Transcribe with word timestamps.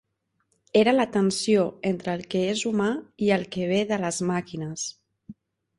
Era 0.79 0.93
la 0.95 1.05
tensió 1.15 1.67
entre 1.91 2.15
el 2.21 2.25
que 2.33 2.41
és 2.55 2.65
humà 2.71 2.91
i 3.27 3.33
el 3.39 3.47
que 3.57 3.71
ve 3.75 3.87
de 3.95 4.03
les 4.07 4.23
màquines. 4.33 4.93